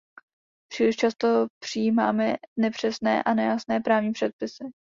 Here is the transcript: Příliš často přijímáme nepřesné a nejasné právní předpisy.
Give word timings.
Příliš 0.71 0.95
často 0.95 1.47
přijímáme 1.63 2.35
nepřesné 2.59 3.23
a 3.23 3.33
nejasné 3.33 3.79
právní 3.79 4.11
předpisy. 4.11 4.63